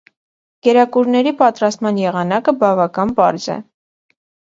[0.67, 3.59] Կերակուրների պատրաստման եղանակը բավական պարզ է։